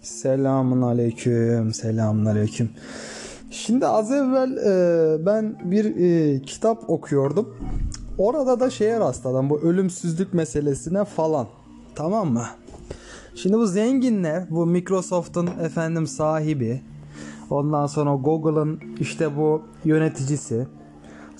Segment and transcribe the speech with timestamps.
[0.00, 2.70] Selamun aleyküm, selamun aleyküm.
[3.50, 7.56] Şimdi az evvel e, ben bir e, kitap okuyordum.
[8.18, 11.46] Orada da şeye rastladım bu ölümsüzlük meselesine falan.
[11.94, 12.44] Tamam mı?
[13.34, 16.82] Şimdi bu zenginler, bu Microsoft'un efendim sahibi,
[17.50, 20.66] ondan sonra Google'ın işte bu yöneticisi,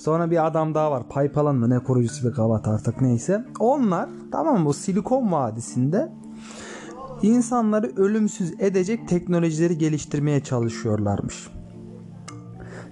[0.01, 3.45] sonra bir adam daha var, PayPal'ın mı ne kurucusu bir kavat artık neyse.
[3.59, 6.11] Onlar tamam mı bu Silikon Vadisi'nde
[7.21, 11.47] insanları ölümsüz edecek teknolojileri geliştirmeye çalışıyorlarmış.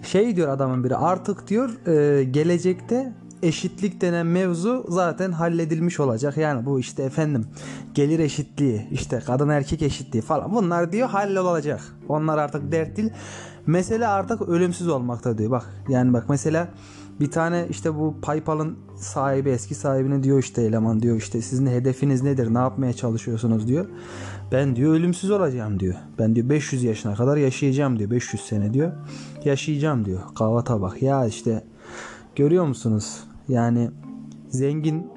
[0.04, 6.38] Şey diyor adamın biri artık diyor e, gelecekte eşitlik denen mevzu zaten halledilmiş olacak.
[6.38, 7.46] Yani bu işte efendim
[7.94, 11.82] gelir eşitliği, işte kadın erkek eşitliği falan bunlar diyor hallolacak.
[12.08, 13.12] Onlar artık dert değil.
[13.70, 15.52] Mesele artık ölümsüz olmakta diyor.
[15.52, 16.68] Bak yani bak mesela
[17.20, 22.24] bir tane işte bu PayPal'ın sahibi eski sahibine diyor işte eleman diyor işte sizin hedefiniz
[22.24, 23.86] nedir ne yapmaya çalışıyorsunuz diyor.
[24.52, 25.96] Ben diyor ölümsüz olacağım diyor.
[26.20, 28.92] Ben diyor 500 yaşına kadar yaşayacağım diyor 500 sene diyor.
[29.46, 30.22] Yaşayacağım diyor.
[30.38, 31.64] Kavata bak ya işte
[32.36, 33.24] görüyor musunuz?
[33.48, 33.92] Yani
[34.50, 35.08] zengin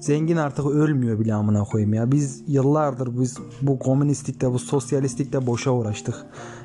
[0.00, 2.12] zengin artık ölmüyor bile amına koyayım ya.
[2.12, 6.14] Biz yıllardır biz bu komünistlikte bu sosyalistlikte boşa uğraştık.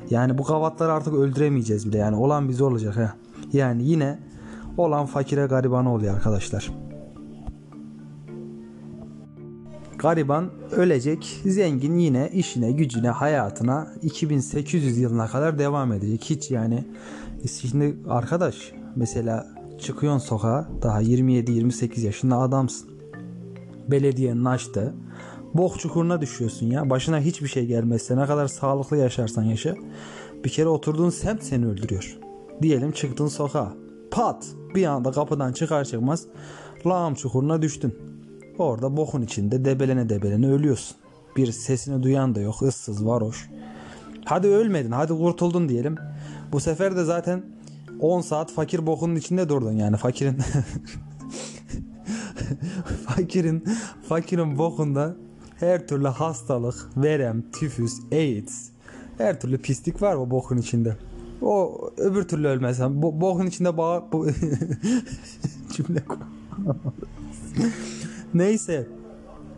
[0.10, 3.14] Yani bu kavatları artık öldüremeyeceğiz bile yani olan bize olacak ha.
[3.54, 4.20] Yani yine
[4.78, 6.72] olan fakire gariban oluyor arkadaşlar.
[9.98, 16.24] Gariban ölecek, zengin yine işine, gücüne, hayatına 2800 yılına kadar devam edecek.
[16.24, 16.88] Hiç yani
[17.62, 19.48] şimdi arkadaş mesela
[19.80, 22.91] çıkıyorsun sokağa daha 27-28 yaşında adamsın.
[23.92, 24.94] Belediyenin açtı.
[25.54, 26.90] Bok çukuruna düşüyorsun ya.
[26.90, 29.76] Başına hiçbir şey gelmezse ne kadar sağlıklı yaşarsan yaşa.
[30.46, 32.18] Bir kere oturduğun semt seni öldürüyor.
[32.62, 33.74] Diyelim çıktın sokağa.
[34.12, 36.26] Pat bir anda kapıdan çıkar çıkmaz
[36.86, 37.96] lağım çukuruna düştün.
[38.58, 40.98] Orada bokun içinde debelene debelene ölüyorsun.
[41.38, 43.50] Bir sesini duyan da yok ıssız varoş.
[44.26, 45.96] Hadi ölmedin hadi kurtuldun diyelim.
[46.52, 47.44] Bu sefer de zaten
[48.00, 50.38] 10 saat fakir bokunun içinde durdun yani fakirin
[53.08, 53.64] fakirin
[54.10, 55.16] fakirin bokunda
[55.60, 58.72] her türlü hastalık, verem, tifüs, AIDS
[59.18, 60.98] her türlü pislik var o bokun içinde.
[61.42, 64.28] O öbür türlü ölmezsen bo bokun içinde bağ bu
[65.74, 66.04] cümle
[68.34, 68.88] Neyse.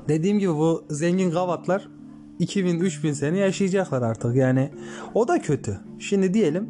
[0.07, 1.89] Dediğim gibi bu zengin gavatlar
[2.39, 4.69] 2000-3000 sene yaşayacaklar artık yani.
[5.13, 5.79] O da kötü.
[5.99, 6.69] Şimdi diyelim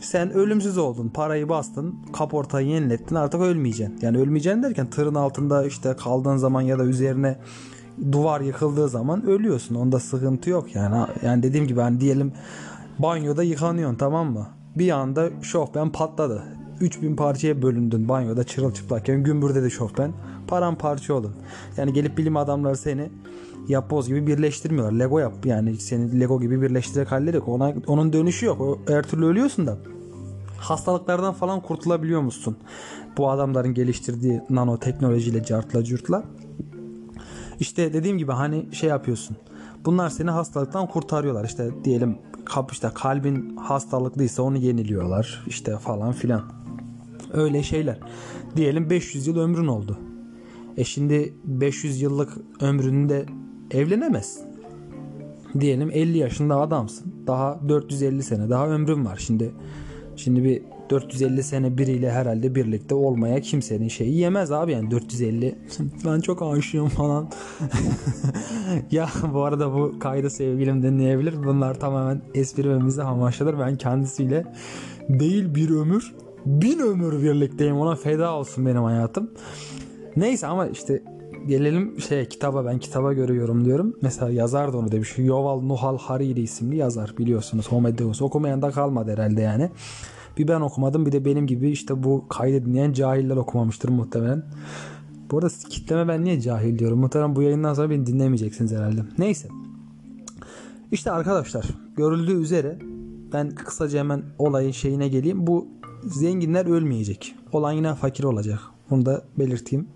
[0.00, 1.08] sen ölümsüz oldun.
[1.08, 1.94] Parayı bastın.
[2.12, 3.14] Kaportayı yenilettin.
[3.14, 3.98] Artık ölmeyeceksin.
[4.02, 7.36] Yani ölmeyeceksin derken tırın altında işte kaldığın zaman ya da üzerine
[8.12, 9.74] duvar yıkıldığı zaman ölüyorsun.
[9.74, 11.06] Onda sıkıntı yok yani.
[11.22, 12.32] Yani dediğim gibi hani diyelim
[12.98, 14.46] banyoda yıkanıyorsun tamam mı?
[14.76, 16.42] Bir anda şofben patladı.
[16.80, 20.12] 3000 parçaya bölündün banyoda çırılçıplakken gümbürde de şofben
[20.46, 21.34] paramparça olun.
[21.76, 23.10] Yani gelip bilim adamları seni
[23.68, 24.98] yapboz gibi birleştirmiyorlar.
[24.98, 27.48] Lego yap yani seni Lego gibi birleştirerek halledecek.
[27.48, 28.60] Ona, onun dönüşü yok.
[28.60, 29.78] O, her türlü ölüyorsun da.
[30.58, 32.56] Hastalıklardan falan kurtulabiliyor musun?
[33.18, 36.24] Bu adamların geliştirdiği nanoteknolojiyle cartla curtla.
[37.60, 39.36] İşte dediğim gibi hani şey yapıyorsun.
[39.84, 41.44] Bunlar seni hastalıktan kurtarıyorlar.
[41.44, 45.44] İşte diyelim kap işte kalbin hastalıklıysa onu yeniliyorlar.
[45.46, 46.42] İşte falan filan.
[47.32, 47.98] Öyle şeyler.
[48.56, 49.98] Diyelim 500 yıl ömrün oldu.
[50.76, 53.26] E şimdi 500 yıllık ömründe
[53.70, 54.46] evlenemezsin.
[55.60, 57.14] Diyelim 50 yaşında adamsın.
[57.26, 59.16] Daha 450 sene daha ömrün var.
[59.16, 59.50] Şimdi
[60.16, 65.58] şimdi bir 450 sene biriyle herhalde birlikte olmaya kimsenin şeyi yemez abi yani 450
[66.04, 67.30] ben çok aşığım falan
[68.90, 74.44] ya bu arada bu kaydı sevgilim dinleyebilir bunlar tamamen espri ve ben kendisiyle
[75.08, 76.14] değil bir ömür
[76.46, 79.30] bin ömür birlikteyim ona feda olsun benim hayatım
[80.16, 81.02] neyse ama işte
[81.48, 83.96] gelelim şey kitaba ben kitaba göre yorumluyorum.
[84.02, 85.18] Mesela yazar da onu demiş.
[85.18, 87.68] Yuval Noah Hariri isimli yazar biliyorsunuz.
[87.68, 88.22] Homo Deus.
[88.22, 89.70] Okumayan da kalmadı herhalde yani.
[90.38, 94.42] Bir ben okumadım bir de benim gibi işte bu kaydı dinleyen cahiller okumamıştır muhtemelen.
[95.30, 96.98] Bu arada kitleme ben niye cahil diyorum.
[96.98, 99.00] Muhtemelen bu yayından sonra beni dinlemeyeceksiniz herhalde.
[99.18, 99.48] Neyse.
[100.92, 101.64] İşte arkadaşlar
[101.96, 102.78] görüldüğü üzere
[103.32, 105.46] ben kısaca hemen olayın şeyine geleyim.
[105.46, 105.68] Bu
[106.04, 107.34] zenginler ölmeyecek.
[107.52, 108.60] Olan yine fakir olacak.
[108.90, 109.88] Bunu da belirteyim.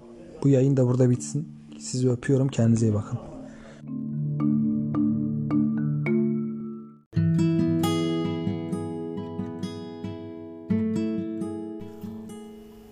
[0.44, 1.48] Bu yayın da burada bitsin.
[1.78, 2.48] Sizi öpüyorum.
[2.48, 3.18] Kendinize iyi bakın.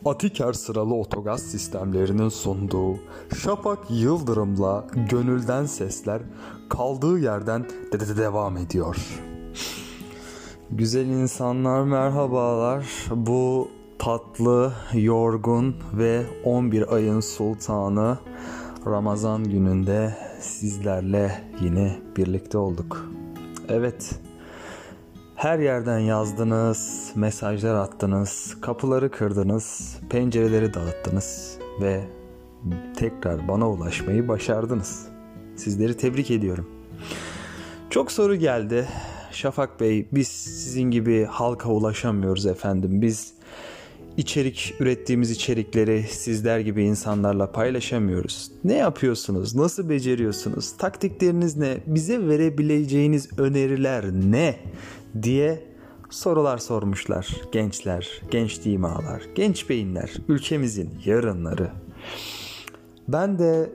[0.04, 2.96] Atiker sıralı otogaz sistemlerinin sunduğu
[3.36, 6.22] Şafak Yıldırım'la Gönülden Sesler
[6.70, 8.96] kaldığı yerden de de devam ediyor.
[10.70, 12.86] Güzel insanlar merhabalar.
[13.10, 13.68] Bu
[14.02, 18.18] tatlı, yorgun ve 11 ayın sultanı
[18.86, 23.10] Ramazan gününde sizlerle yine birlikte olduk.
[23.68, 24.10] Evet,
[25.36, 32.04] her yerden yazdınız, mesajlar attınız, kapıları kırdınız, pencereleri dağıttınız ve
[32.96, 35.08] tekrar bana ulaşmayı başardınız.
[35.56, 36.68] Sizleri tebrik ediyorum.
[37.90, 38.88] Çok soru geldi.
[39.32, 43.02] Şafak Bey biz sizin gibi halka ulaşamıyoruz efendim.
[43.02, 43.41] Biz
[44.16, 48.50] içerik ürettiğimiz içerikleri sizler gibi insanlarla paylaşamıyoruz.
[48.64, 49.54] Ne yapıyorsunuz?
[49.54, 50.76] Nasıl beceriyorsunuz?
[50.76, 51.76] Taktikleriniz ne?
[51.86, 54.56] Bize verebileceğiniz öneriler ne?
[55.22, 55.64] diye
[56.10, 61.70] sorular sormuşlar gençler, genç dimalar, genç beyinler, ülkemizin yarınları.
[63.08, 63.70] Ben de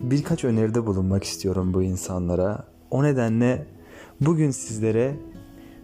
[0.00, 2.66] birkaç öneride bulunmak istiyorum bu insanlara.
[2.90, 3.66] O nedenle
[4.20, 5.16] bugün sizlere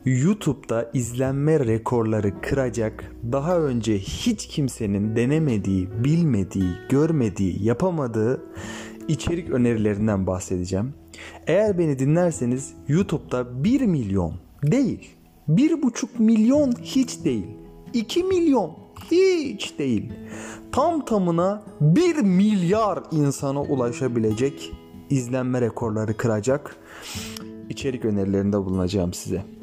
[0.09, 8.43] YouTube'da izlenme rekorları kıracak, daha önce hiç kimsenin denemediği, bilmediği, görmediği, yapamadığı
[9.09, 10.95] içerik önerilerinden bahsedeceğim.
[11.47, 15.11] Eğer beni dinlerseniz YouTube'da 1 milyon değil,
[15.49, 17.47] 1,5 milyon hiç değil,
[17.93, 18.73] 2 milyon
[19.11, 20.13] hiç değil.
[20.73, 24.73] Tam tamına 1 milyar insana ulaşabilecek
[25.11, 26.77] izlenme rekorları kıracak
[27.69, 29.58] içerik önerilerinde bulunacağım size.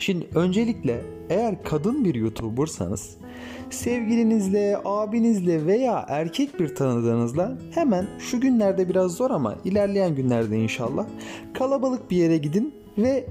[0.00, 1.00] Şimdi öncelikle
[1.30, 3.16] eğer kadın bir YouTuber'sanız
[3.70, 11.06] sevgilinizle, abinizle veya erkek bir tanıdığınızla hemen şu günlerde biraz zor ama ilerleyen günlerde inşallah
[11.54, 13.26] kalabalık bir yere gidin ve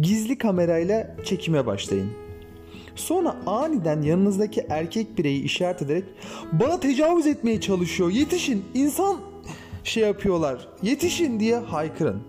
[0.00, 2.10] gizli kamerayla çekime başlayın.
[2.94, 6.04] Sonra aniden yanınızdaki erkek bireyi işaret ederek
[6.52, 9.16] bana tecavüz etmeye çalışıyor yetişin insan
[9.84, 12.22] şey yapıyorlar yetişin diye haykırın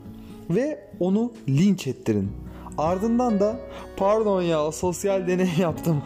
[0.50, 2.32] ve onu linç ettirin.
[2.80, 3.60] Ardından da
[3.98, 6.02] pardon ya sosyal deney yaptım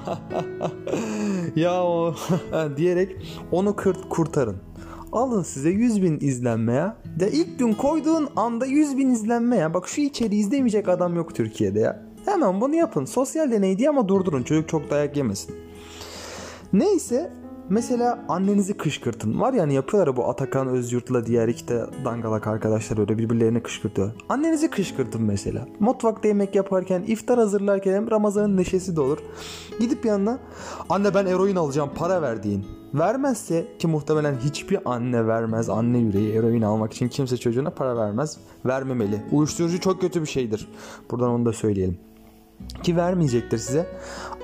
[1.56, 2.16] ya o
[2.78, 3.16] diyerek
[3.52, 4.58] onu kırt kurtarın.
[5.12, 6.88] Alın size 100 bin izlenmeye.
[7.20, 9.74] De ilk gün koyduğun anda 100 bin izlenmeye.
[9.74, 12.06] Bak şu içeriği izlemeyecek adam yok Türkiye'de ya.
[12.26, 13.06] Hemen bunu yapın.
[13.06, 14.44] Sosyal deney diye ama durdurun.
[14.44, 15.56] Çocuk çok dayak yemesin.
[16.74, 17.32] Neyse
[17.70, 19.42] Mesela annenizi kışkırtın.
[19.42, 24.12] Var yani yapıyorlar bu Atakan Özyurt'la diğer iki de dangalak arkadaşlar öyle birbirlerini kışkırtıyor.
[24.30, 25.68] Annenizi kışkırtın mesela.
[25.80, 29.18] Mutfakta yemek yaparken, iftar hazırlarken hem Ramazan'ın neşesi de olur.
[29.80, 30.40] Gidip yanına
[30.90, 32.66] anne ben eroin alacağım para ver deyin.
[32.94, 35.70] Vermezse ki muhtemelen hiçbir anne vermez.
[35.70, 38.38] Anne yüreği eroin almak için kimse çocuğuna para vermez.
[38.66, 39.22] Vermemeli.
[39.32, 40.68] Uyuşturucu çok kötü bir şeydir.
[41.12, 41.98] Buradan onu da söyleyelim
[42.84, 43.88] ki vermeyecektir size.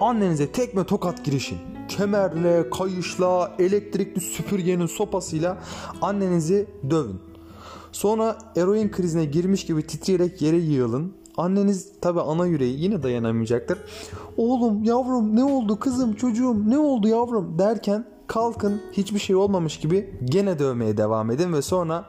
[0.01, 1.57] Annenize tekme tokat girişin.
[1.87, 5.57] Kemerle, kayışla, elektrikli süpürgenin sopasıyla
[6.01, 7.19] annenizi dövün.
[7.91, 11.13] Sonra eroin krizine girmiş gibi titreyerek yere yığılın.
[11.37, 13.79] Anneniz tabi ana yüreği yine dayanamayacaktır.
[14.37, 20.19] Oğlum, yavrum ne oldu kızım, çocuğum ne oldu yavrum derken kalkın hiçbir şey olmamış gibi
[20.25, 22.05] gene dövmeye devam edin ve sonra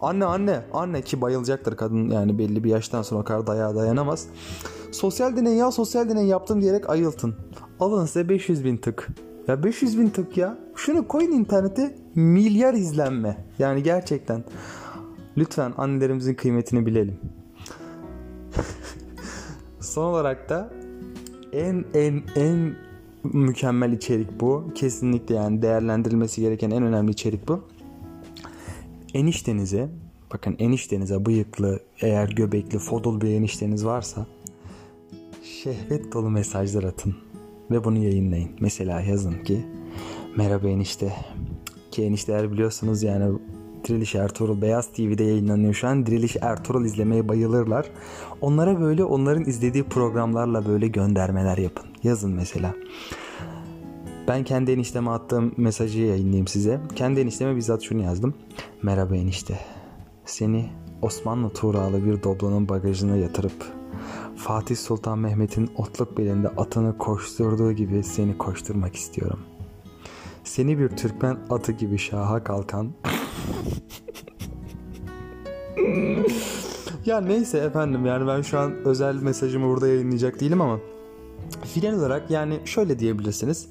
[0.00, 4.26] anne anne anne ki bayılacaktır kadın yani belli bir yaştan sonra o kadar dayağa dayanamaz.
[4.96, 7.34] Sosyal deney ya sosyal deney yaptım diyerek ayıltın.
[7.80, 9.08] Alın size 500 bin tık.
[9.48, 10.58] Ya 500 bin tık ya.
[10.74, 13.44] Şunu koyun internete milyar izlenme.
[13.58, 14.44] Yani gerçekten.
[15.36, 17.18] Lütfen annelerimizin kıymetini bilelim.
[19.80, 20.70] Son olarak da
[21.52, 22.74] en en en
[23.24, 24.64] mükemmel içerik bu.
[24.74, 27.64] Kesinlikle yani değerlendirilmesi gereken en önemli içerik bu.
[29.14, 29.88] Eniştenize
[30.32, 34.26] bakın eniştenize bıyıklı eğer göbekli fodul bir enişteniz varsa
[35.62, 37.14] şehvet dolu mesajlar atın
[37.70, 38.50] ve bunu yayınlayın.
[38.60, 39.66] Mesela yazın ki
[40.36, 41.12] merhaba enişte
[41.90, 43.38] ki enişteler biliyorsunuz yani
[43.84, 46.06] Diriliş Ertuğrul Beyaz TV'de yayınlanıyor şu an.
[46.06, 47.86] Diriliş Ertuğrul izlemeye bayılırlar.
[48.40, 51.86] Onlara böyle onların izlediği programlarla böyle göndermeler yapın.
[52.02, 52.74] Yazın mesela.
[54.28, 56.80] Ben kendi enişteme attığım mesajı yayınlayayım size.
[56.96, 58.34] Kendi enişteme bizzat şunu yazdım.
[58.82, 59.58] Merhaba enişte.
[60.24, 60.66] Seni
[61.02, 63.85] Osmanlı Tuğralı bir doblanın bagajına yatırıp
[64.36, 69.40] Fatih Sultan Mehmet'in otluk belinde atını koşturduğu gibi seni koşturmak istiyorum.
[70.44, 72.92] Seni bir Türkmen atı gibi şaha kalkan
[77.06, 80.78] ya neyse efendim yani ben şu an özel mesajımı burada yayınlayacak değilim ama
[81.64, 83.68] final olarak yani şöyle diyebilirsiniz.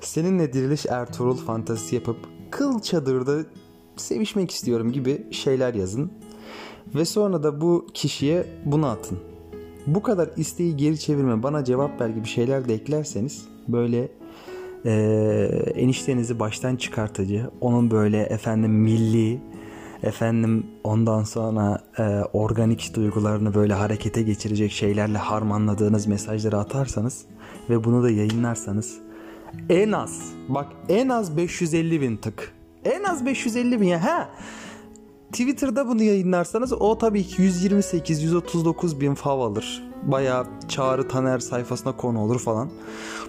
[0.00, 2.16] Seninle diriliş Ertuğrul fantazisi yapıp
[2.50, 3.38] kıl çadırda
[3.96, 6.12] sevişmek istiyorum gibi şeyler yazın.
[6.94, 9.18] Ve sonra da bu kişiye bunu atın.
[9.94, 14.08] Bu kadar isteği geri çevirme bana cevap ver gibi şeyler de eklerseniz böyle
[14.84, 14.92] e,
[15.74, 19.40] eniştenizi baştan çıkartıcı onun böyle efendim milli
[20.02, 22.02] efendim ondan sonra e,
[22.32, 27.24] organik duygularını böyle harekete geçirecek şeylerle harmanladığınız mesajları atarsanız
[27.70, 28.98] ve bunu da yayınlarsanız
[29.68, 30.32] En az.
[30.48, 32.52] Bak en az 550 bin tık.
[32.84, 34.04] En az 550 bin ya.
[34.04, 34.28] Ha.
[35.32, 39.82] Twitter'da bunu yayınlarsanız o tabii ki 128-139 bin fav alır.
[40.02, 42.70] Baya Çağrı Taner sayfasına konu olur falan.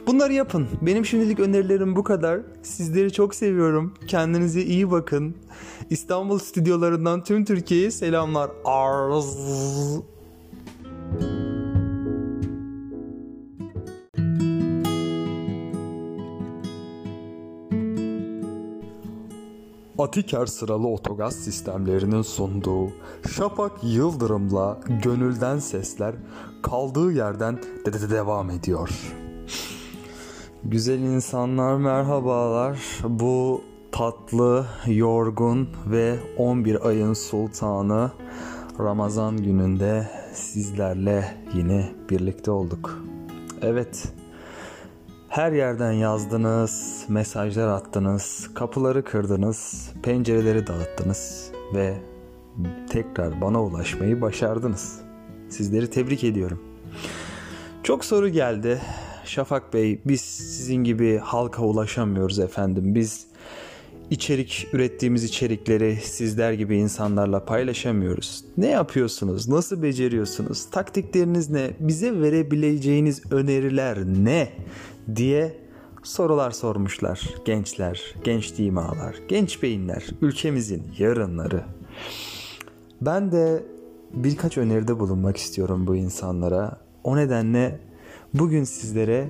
[0.08, 0.68] Bunları yapın.
[0.82, 2.39] Benim şimdilik önerilerim bu kadar.
[2.63, 3.94] Sizleri çok seviyorum.
[4.08, 5.36] Kendinize iyi bakın.
[5.89, 8.51] İstanbul stüdyolarından tüm Türkiye'ye selamlar.
[8.65, 9.38] Arz.
[20.00, 22.91] Atiker sıralı otogaz sistemlerinin sunduğu
[23.36, 26.15] Şafak Yıldırım'la Gönülden Sesler
[26.63, 28.89] kaldığı yerden de de devam ediyor.
[30.63, 32.79] Güzel insanlar merhabalar.
[33.03, 38.12] Bu tatlı, yorgun ve 11 ayın sultanı
[38.79, 43.03] Ramazan gününde sizlerle yine birlikte olduk.
[43.62, 44.13] Evet,
[45.30, 51.98] her yerden yazdınız, mesajlar attınız, kapıları kırdınız, pencereleri dağıttınız ve
[52.90, 55.02] tekrar bana ulaşmayı başardınız.
[55.50, 56.64] Sizleri tebrik ediyorum.
[57.84, 58.82] Çok soru geldi.
[59.26, 62.96] Şafak Bey, biz sizin gibi halka ulaşamıyoruz efendim.
[62.96, 63.28] Biz
[64.10, 68.46] içerik ürettiğimiz içerikleri sizler gibi insanlarla paylaşamıyoruz.
[68.58, 69.50] Ne yapıyorsunuz?
[69.50, 70.70] Nasıl beceriyorsunuz?
[70.72, 71.70] Taktikleriniz ne?
[71.80, 74.50] Bize verebileceğiniz öneriler ne?
[75.16, 75.56] Diye
[76.04, 81.63] sorular sormuşlar gençler, genç dimalar, genç beyinler, ülkemizin yarınları.
[83.01, 83.63] Ben de
[84.13, 86.78] birkaç öneride bulunmak istiyorum bu insanlara.
[87.04, 87.80] O nedenle
[88.34, 89.30] bugün sizlere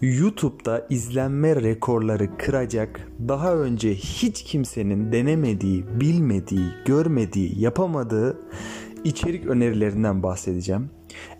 [0.00, 8.38] YouTube'da izlenme rekorları kıracak, daha önce hiç kimsenin denemediği, bilmediği, görmediği, yapamadığı
[9.04, 10.90] içerik önerilerinden bahsedeceğim.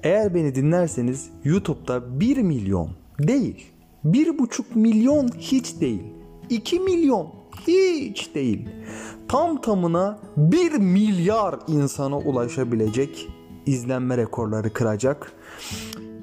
[0.03, 3.67] Eğer beni dinlerseniz YouTube'da 1 milyon değil,
[4.05, 6.03] 1,5 milyon hiç değil,
[6.51, 7.29] 2 milyon
[7.67, 8.69] hiç değil.
[9.29, 13.29] Tam tamına 1 milyar insana ulaşabilecek
[13.67, 15.33] izlenme rekorları kıracak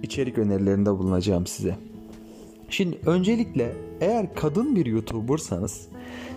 [0.04, 1.76] içerik önerilerinde bulunacağım size.
[2.70, 5.88] Şimdi öncelikle eğer kadın bir YouTuber'sanız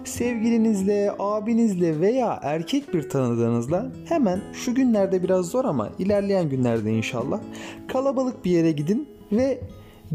[0.04, 7.40] sevgilinizle, abinizle veya erkek bir tanıdığınızla hemen şu günlerde biraz zor ama ilerleyen günlerde inşallah
[7.88, 9.60] kalabalık bir yere gidin ve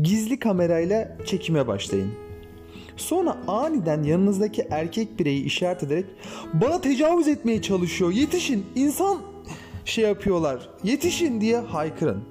[0.02, 2.12] gizli kamerayla çekime başlayın.
[2.98, 6.06] Sonra aniden yanınızdaki erkek bireyi işaret ederek
[6.54, 9.18] bana tecavüz etmeye çalışıyor yetişin insan
[9.86, 12.24] şey yapıyorlar yetişin diye haykırın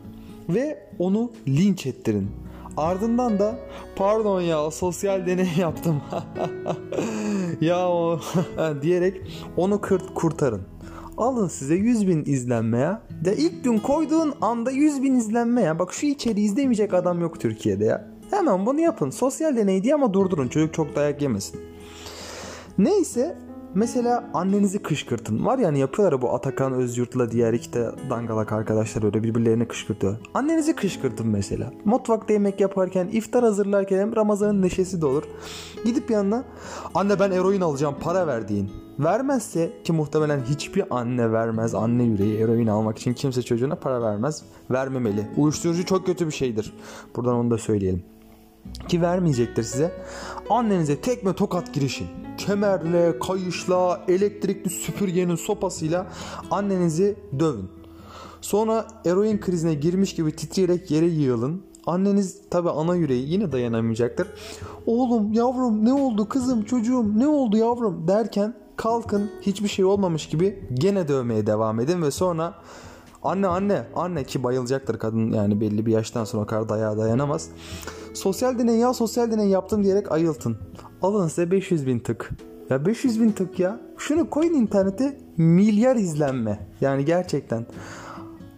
[0.48, 2.30] ve onu linç ettirin.
[2.76, 3.58] Ardından da
[3.96, 6.02] pardon ya sosyal deney yaptım
[7.60, 7.88] ya
[8.82, 9.20] diyerek
[9.56, 10.62] onu kırt kurtarın.
[11.22, 12.98] Alın size 100 bin izlenmeye.
[13.24, 15.78] De ilk gün koyduğun anda 100 bin izlenmeye.
[15.78, 18.08] Bak şu içeriği izlemeyecek adam yok Türkiye'de ya.
[18.30, 19.10] Hemen bunu yapın.
[19.10, 20.48] Sosyal deney diye ama durdurun.
[20.48, 21.60] Çocuk çok dayak yemesin.
[22.78, 23.36] Neyse
[23.74, 25.46] Mesela annenizi kışkırtın.
[25.46, 30.16] Var yani yapıyorlar bu Atakan Özyurt'la diğer iki de dangalak arkadaşlar öyle birbirlerini kışkırtıyor.
[30.34, 31.72] Annenizi kışkırtın mesela.
[31.84, 35.22] Mutfakta yemek yaparken, iftar hazırlarken hem Ramazan'ın neşesi de olur.
[35.84, 36.44] Gidip yanına
[36.94, 38.70] anne ben eroin alacağım para ver deyin.
[38.98, 41.74] Vermezse ki muhtemelen hiçbir anne vermez.
[41.74, 44.42] Anne yüreği eroin almak için kimse çocuğuna para vermez.
[44.70, 45.26] Vermemeli.
[45.36, 46.72] Uyuşturucu çok kötü bir şeydir.
[47.16, 48.04] Buradan onu da söyleyelim.
[48.88, 49.92] Ki vermeyecektir size.
[50.52, 52.06] Annenize tekme tokat girişin
[52.38, 56.06] kemerle, kayışla, elektrikli süpürgenin sopasıyla
[56.50, 57.68] annenizi dövün.
[58.40, 61.62] Sonra eroin krizine girmiş gibi titreyerek yere yığılın.
[61.86, 64.28] Anneniz tabi ana yüreği yine dayanamayacaktır.
[64.86, 70.68] Oğlum yavrum ne oldu kızım çocuğum ne oldu yavrum derken kalkın hiçbir şey olmamış gibi
[70.74, 72.54] gene dövmeye devam edin ve sonra
[73.22, 77.48] anne anne anne ki bayılacaktır kadın yani belli bir yaştan sonra kadar dayağa dayanamaz.
[78.14, 80.56] Sosyal deney ya sosyal deney yaptım diyerek ayıltın.
[81.02, 82.30] Alın size 500 bin tık.
[82.70, 83.80] Ya 500 bin tık ya.
[83.98, 86.66] Şunu koyun internete milyar izlenme.
[86.80, 87.66] Yani gerçekten.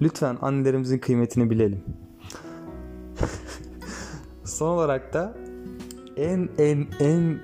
[0.03, 1.85] Lütfen annelerimizin kıymetini bilelim.
[4.45, 5.35] Son olarak da
[6.17, 7.39] en en en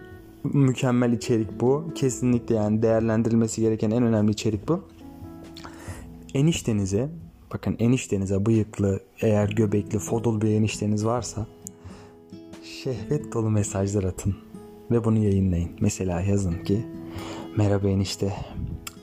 [0.45, 1.85] mükemmel içerik bu.
[1.95, 4.85] Kesinlikle yani değerlendirilmesi gereken en önemli içerik bu.
[6.35, 7.09] Eniştenize
[7.55, 11.47] bakın eniştenize bıyıklı eğer göbekli fodul bir enişteniz varsa
[12.65, 14.37] şehvet dolu mesajlar atın
[14.91, 15.71] ve bunu yayınlayın.
[15.81, 16.87] Mesela yazın ki
[17.57, 18.35] merhaba enişte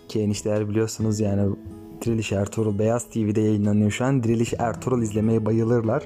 [0.09, 1.55] ki enişteler biliyorsunuz yani
[2.01, 4.23] Diriliş Ertuğrul Beyaz TV'de yayınlanıyor şu an.
[4.23, 6.03] Diriliş Ertuğrul izlemeye bayılırlar.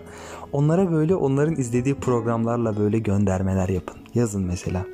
[0.51, 3.98] Onlara böyle onların izlediği programlarla böyle göndermeler yapın.
[4.16, 4.86] Yazın mesela.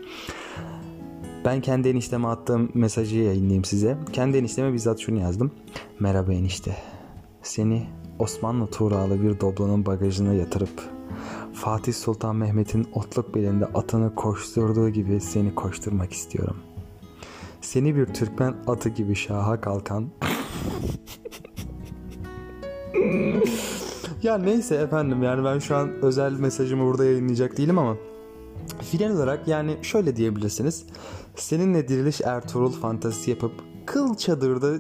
[1.48, 3.98] Ben kendi enişteme attığım mesajı yayınlayayım size.
[4.14, 5.52] Kendi enişteme bizzat şunu yazdım.
[6.00, 6.76] Merhaba enişte.
[7.42, 7.88] Seni
[8.20, 10.82] Osmanlı Tuğralı bir doblanın bagajına yatırıp
[11.54, 16.58] Fatih Sultan Mehmet'in otluk belinde atını koşturduğu gibi seni koşturmak istiyorum.
[17.62, 20.08] Seni bir Türkmen atı gibi şaha kalkan
[24.24, 27.98] ya neyse efendim yani ben şu an özel mesajımı burada yayınlayacak değilim ama
[28.82, 30.86] final olarak yani şöyle diyebilirsiniz.
[31.36, 33.52] Seninle Diriliş Ertuğrul fantazisi yapıp
[33.86, 34.74] kıl çadırda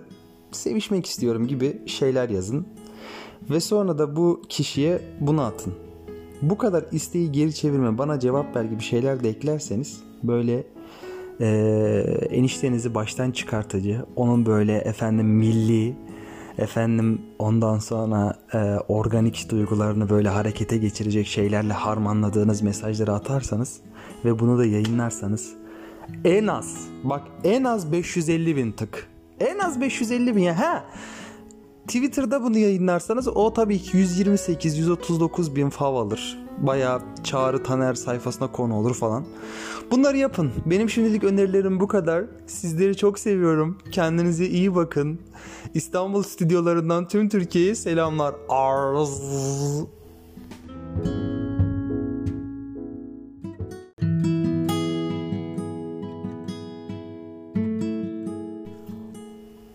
[0.51, 2.67] sevişmek istiyorum gibi şeyler yazın.
[3.50, 5.74] Ve sonra da bu kişiye bunu atın.
[6.41, 10.63] Bu kadar isteği geri çevirme bana cevap ver gibi şeyler de eklerseniz böyle
[11.41, 11.48] e,
[12.29, 15.96] eniştenizi baştan çıkartıcı onun böyle efendim milli
[16.57, 23.81] efendim ondan sonra e, organik duygularını böyle harekete geçirecek şeylerle harmanladığınız mesajları atarsanız
[24.25, 25.53] ve bunu da yayınlarsanız
[26.25, 29.07] en az bak en az 550 bin tık
[29.39, 30.83] en az 550 bin ya ha
[31.87, 36.39] Twitter'da bunu yayınlarsanız o tabii ki 128-139 bin fav alır.
[36.57, 39.25] Baya Çağrı Taner sayfasına konu olur falan.
[39.91, 40.51] Bunları yapın.
[40.65, 42.25] Benim şimdilik önerilerim bu kadar.
[42.47, 43.77] Sizleri çok seviyorum.
[43.91, 45.19] Kendinize iyi bakın.
[45.74, 48.36] İstanbul stüdyolarından tüm Türkiye'ye selamlar.
[48.50, 49.21] Arz.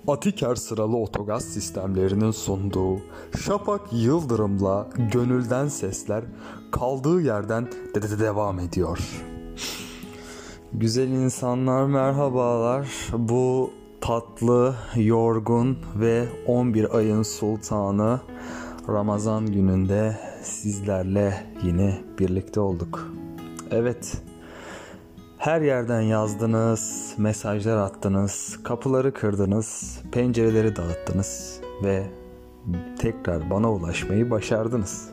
[0.08, 2.98] Atiker sıralı otogaz sistemlerinin sunduğu
[3.40, 6.24] Şafak Yıldırım'la Gönülden Sesler
[6.72, 8.98] kaldığı yerden de de devam ediyor.
[10.72, 12.88] Güzel insanlar merhabalar.
[13.12, 13.70] Bu
[14.02, 18.20] tatlı, yorgun ve 11 ayın sultanı
[18.88, 23.12] Ramazan gününde sizlerle yine birlikte olduk.
[23.70, 24.22] Evet,
[25.38, 32.06] her yerden yazdınız, mesajlar attınız, kapıları kırdınız, pencereleri dağıttınız ve
[32.98, 35.08] tekrar bana ulaşmayı başardınız.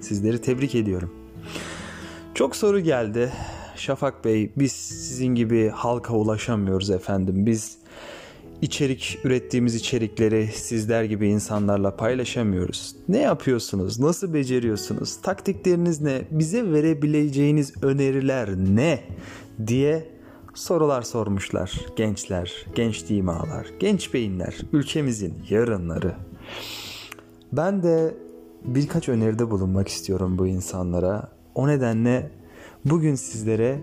[0.00, 1.14] Sizleri tebrik ediyorum.
[2.34, 3.32] Çok soru geldi.
[3.76, 7.46] Şafak Bey, biz sizin gibi halka ulaşamıyoruz efendim.
[7.46, 7.83] Biz
[8.64, 12.96] içerik ürettiğimiz içerikleri sizler gibi insanlarla paylaşamıyoruz.
[13.08, 14.00] Ne yapıyorsunuz?
[14.00, 15.16] Nasıl beceriyorsunuz?
[15.22, 16.22] Taktikleriniz ne?
[16.30, 19.00] Bize verebileceğiniz öneriler ne?
[19.66, 20.08] diye
[20.54, 26.14] sorular sormuşlar gençler, genç dimalar, genç beyinler, ülkemizin yarınları.
[27.52, 28.14] Ben de
[28.64, 31.28] birkaç öneride bulunmak istiyorum bu insanlara.
[31.54, 32.30] O nedenle
[32.84, 33.80] bugün sizlere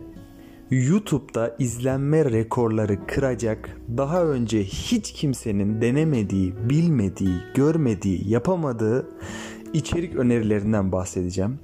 [0.72, 9.10] YouTube'da izlenme rekorları kıracak, daha önce hiç kimsenin denemediği, bilmediği, görmediği, yapamadığı
[9.74, 11.60] içerik önerilerinden bahsedeceğim.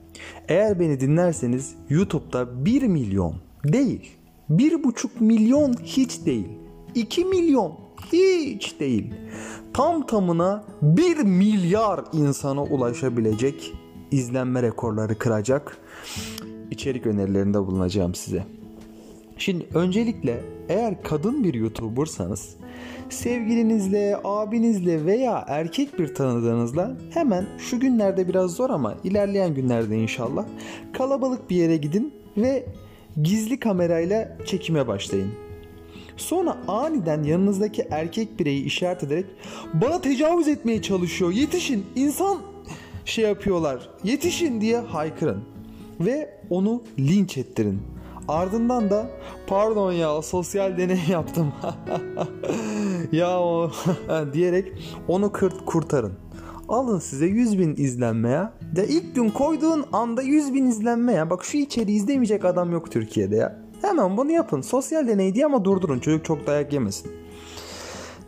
[0.48, 4.12] Eğer beni dinlerseniz YouTube'da 1 milyon değil,
[4.50, 6.48] 1,5 milyon hiç değil,
[6.96, 7.74] 2 milyon
[8.12, 9.14] hiç değil.
[9.74, 13.74] Tam tamına 1 milyar insana ulaşabilecek
[14.12, 15.78] izlenme rekorları kıracak
[16.72, 18.57] içerik önerilerinde bulunacağım size.
[19.38, 22.56] Şimdi öncelikle eğer kadın bir YouTuber'sanız
[23.10, 30.46] sevgilinizle, abinizle veya erkek bir tanıdığınızla hemen şu günlerde biraz zor ama ilerleyen günlerde inşallah
[30.94, 32.66] kalabalık bir yere gidin ve
[33.24, 35.32] gizli kamerayla çekime başlayın.
[36.18, 39.26] Sonra aniden yanınızdaki erkek bireyi işaret ederek
[39.74, 42.38] bana tecavüz etmeye çalışıyor yetişin insan
[43.06, 45.44] şey yapıyorlar yetişin diye haykırın
[46.00, 47.97] ve onu linç ettirin.
[48.28, 49.10] Ardından da
[49.48, 51.54] pardon ya sosyal deney yaptım
[53.12, 53.72] ya o
[54.34, 54.74] diyerek
[55.08, 56.14] onu kırt kurtarın.
[56.70, 58.50] Alın size 100 bin izlenmeye.
[58.76, 61.30] De ilk gün koyduğun anda 100 bin izlenmeye.
[61.30, 63.68] Bak şu içeriği izlemeyecek adam yok Türkiye'de ya.
[63.82, 64.62] Hemen bunu yapın.
[64.62, 66.00] Sosyal deney diye ama durdurun.
[66.00, 67.12] Çocuk çok dayak yemesin.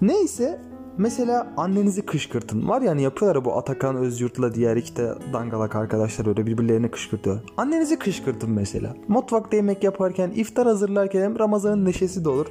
[0.02, 0.60] Neyse
[1.00, 2.68] Mesela annenizi kışkırtın.
[2.70, 7.40] Var yani yapıyorlar bu Atakan Özyurt'la diğer iki de dangalak arkadaşlar öyle birbirlerini kışkırtıyor.
[7.58, 8.96] Annenizi kışkırtın mesela.
[9.08, 12.46] Mutfakta yemek yaparken, iftar hazırlarken hem Ramazan'ın neşesi de olur.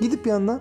[0.00, 0.60] Gidip yanına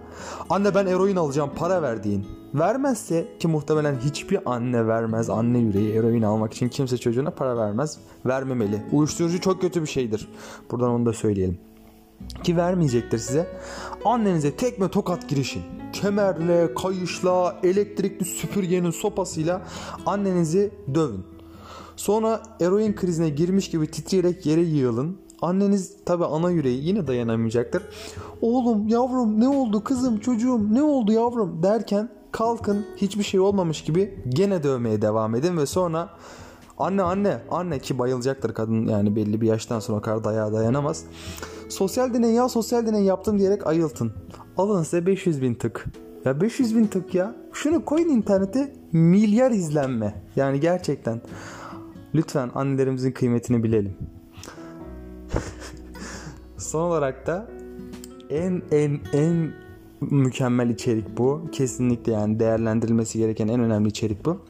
[0.50, 2.26] anne ben eroin alacağım para ver deyin.
[2.54, 5.30] Vermezse ki muhtemelen hiçbir anne vermez.
[5.30, 7.98] Anne yüreği eroin almak için kimse çocuğuna para vermez.
[8.26, 8.82] Vermemeli.
[8.92, 10.30] Uyuşturucu çok kötü bir şeydir.
[10.72, 11.60] Buradan onu da söyleyelim
[12.44, 13.48] ki vermeyecektir size.
[14.06, 15.62] Annenize tekme tokat girişin.
[15.94, 19.62] Kemerle, kayışla, elektrikli süpürgenin sopasıyla
[20.06, 21.24] annenizi dövün.
[21.96, 25.18] Sonra eroin krizine girmiş gibi titreyerek yere yığılın.
[25.42, 27.84] Anneniz tabi ana yüreği yine dayanamayacaktır.
[28.42, 34.24] Oğlum yavrum ne oldu kızım çocuğum ne oldu yavrum derken kalkın hiçbir şey olmamış gibi
[34.30, 36.10] gene dövmeye devam edin ve sonra
[36.78, 41.04] anne anne anne ki bayılacaktır kadın yani belli bir yaştan sonra o kadar dayağa dayanamaz.
[41.72, 44.14] Sosyal deney ya sosyal deney yaptım diyerek ayıltın.
[44.58, 45.86] Alın size 500 bin tık.
[46.26, 47.36] Ya 500 bin tık ya.
[47.54, 50.22] Şunu koyun internete milyar izlenme.
[50.36, 51.22] Yani gerçekten.
[52.16, 53.96] Lütfen annelerimizin kıymetini bilelim.
[56.58, 57.48] Son olarak da
[58.30, 59.54] en en en
[60.02, 61.42] mükemmel içerik bu.
[61.52, 64.46] Kesinlikle yani değerlendirilmesi gereken en önemli içerik bu.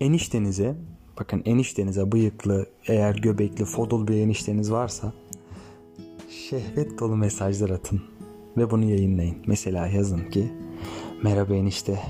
[0.00, 0.76] Eniştenize
[1.20, 5.12] bakın eniştenize bıyıklı eğer göbekli fodul bir enişteniz varsa
[6.50, 8.02] şehvet dolu mesajlar atın
[8.56, 9.36] ve bunu yayınlayın.
[9.46, 10.52] Mesela yazın ki
[11.22, 12.00] merhaba enişte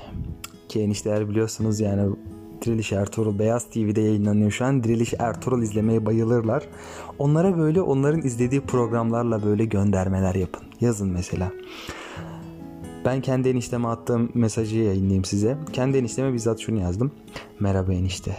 [0.69, 2.15] ki enişteler biliyorsunuz yani
[2.61, 4.83] Diriliş Ertuğrul Beyaz TV'de yayınlanıyor şu an.
[4.83, 6.67] Diriliş Ertuğrul izlemeye bayılırlar.
[7.19, 10.63] Onlara böyle onların izlediği programlarla böyle göndermeler yapın.
[10.81, 11.51] Yazın mesela.
[13.05, 15.57] Ben kendi enişteme attığım mesajı yayınlayayım size.
[15.73, 17.11] Kendi enişteme bizzat şunu yazdım.
[17.59, 18.37] Merhaba enişte.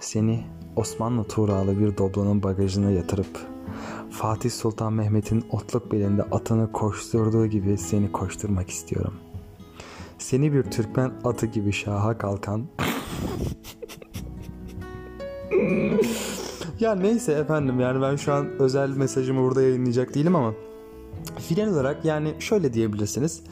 [0.00, 0.40] Seni
[0.76, 3.57] Osmanlı Tuğralı bir doblonun bagajına yatırıp
[4.10, 9.14] Fatih Sultan Mehmet'in otluk belinde atını koşturduğu gibi seni koşturmak istiyorum.
[10.18, 12.66] Seni bir Türkmen atı gibi şaha kalkan
[16.80, 20.54] ya neyse efendim yani ben şu an özel mesajımı burada yayınlayacak değilim ama
[21.48, 23.42] final olarak yani şöyle diyebilirsiniz.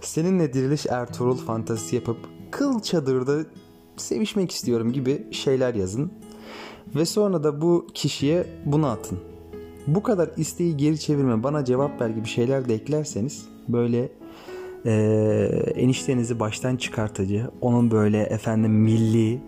[0.00, 2.16] Seninle diriliş Ertuğrul fantazisi yapıp
[2.50, 3.44] kıl çadırda
[3.96, 6.12] sevişmek istiyorum gibi şeyler yazın.
[6.94, 9.18] Ve sonra da bu kişiye bunu atın.
[9.86, 14.08] Bu kadar isteği geri çevirme bana cevap ver gibi şeyler de eklerseniz böyle
[14.86, 14.92] e,
[15.74, 19.40] eniştenizi baştan çıkartıcı onun böyle efendim milli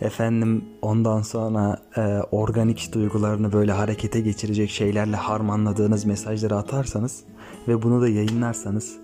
[0.00, 7.24] efendim ondan sonra e, organik duygularını böyle harekete geçirecek şeylerle harmanladığınız mesajları atarsanız
[7.68, 8.96] ve bunu da yayınlarsanız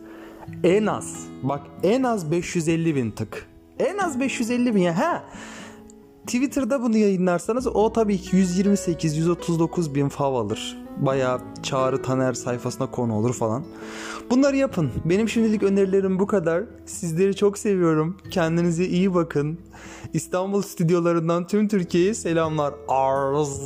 [0.64, 3.46] en az bak en az 550 bin tık.
[3.78, 5.22] En az 550 bin ya ha
[6.30, 10.78] Twitter'da bunu yayınlarsanız o tabii ki 128-139 bin fav alır.
[10.96, 13.64] Baya Çağrı Taner sayfasına konu olur falan.
[14.30, 14.90] Bunları yapın.
[15.04, 16.64] Benim şimdilik önerilerim bu kadar.
[16.86, 18.16] Sizleri çok seviyorum.
[18.30, 19.58] Kendinize iyi bakın.
[20.12, 22.74] İstanbul stüdyolarından tüm Türkiye'ye selamlar.
[22.88, 23.60] Arz.